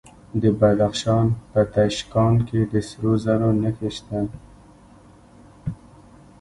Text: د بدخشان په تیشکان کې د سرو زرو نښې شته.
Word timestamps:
د 0.41 0.43
بدخشان 0.59 1.27
په 1.51 1.61
تیشکان 1.73 2.33
کې 2.47 2.59
د 2.71 2.73
سرو 2.89 3.13
زرو 3.23 3.49
نښې 3.61 3.89
شته. 3.97 4.19